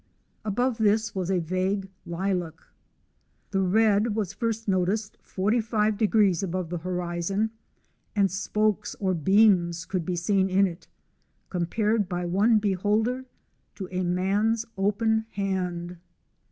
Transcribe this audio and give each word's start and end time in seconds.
Above 0.43 0.79
this 0.79 1.13
was 1.13 1.29
a 1.29 1.37
vague 1.37 1.87
lilac. 2.07 2.59
The 3.51 3.61
red 3.61 4.15
was 4.15 4.33
first 4.33 4.67
noticed 4.67 5.15
45° 5.23 6.41
above 6.41 6.71
the 6.71 6.79
horizon, 6.79 7.51
and 8.15 8.31
spokes 8.31 8.95
or 8.99 9.13
beams 9.13 9.85
could 9.85 10.03
be 10.03 10.15
seen 10.15 10.49
in 10.49 10.65
it, 10.65 10.87
compared 11.51 12.09
by 12.09 12.25
one 12.25 12.57
beholder 12.57 13.25
to 13.75 13.87
a 13.91 14.01
man's 14.01 14.65
open 14.75 15.27
hand. 15.33 15.97